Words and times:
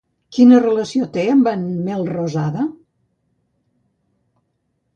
Quina 0.35 0.61
relació 0.61 1.07
té 1.17 1.25
amb 1.33 1.49
en 1.51 1.67
Melrosada? 1.89 2.65